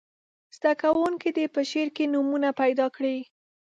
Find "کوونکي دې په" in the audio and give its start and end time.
0.81-1.61